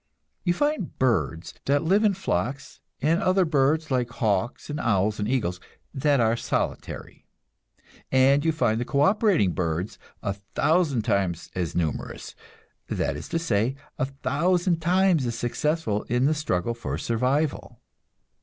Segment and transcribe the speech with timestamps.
[0.43, 5.27] You find birds that live in flocks, and other birds, like hawks and owls and
[5.27, 5.59] eagles,
[5.93, 7.27] that are solitary;
[8.11, 12.33] and you find the co operating birds a thousand times as numerous
[12.89, 17.79] that is to say, a thousand times as successful in the struggle for survival.